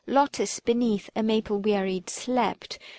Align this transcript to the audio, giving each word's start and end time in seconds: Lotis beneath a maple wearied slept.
Lotis 0.07 0.59
beneath 0.59 1.11
a 1.15 1.21
maple 1.21 1.59
wearied 1.59 2.09
slept. 2.09 2.79